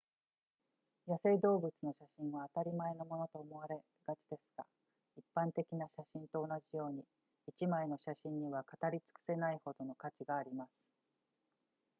[1.07, 4.65] 野生動物の写真は当たり前のものと思われがちですが
[5.15, 7.03] 一般的な写真と同じように
[7.45, 10.69] 一枚の写真には語りつくせないほどの価値があります